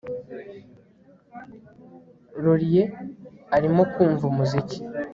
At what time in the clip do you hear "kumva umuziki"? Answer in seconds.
3.93-4.77